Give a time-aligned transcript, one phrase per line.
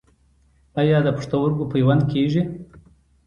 [0.79, 2.41] آیا د پښتورګو پیوند کیږي؟